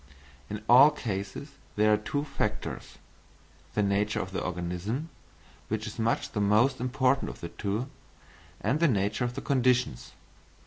[0.49, 2.97] In all cases there are two factors,
[3.75, 5.09] the nature of the organism,
[5.67, 7.87] which is much the most important of the two,
[8.61, 10.13] and the nature of the conditions.